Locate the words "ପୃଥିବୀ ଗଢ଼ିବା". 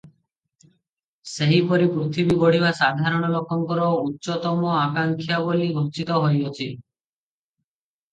1.97-2.71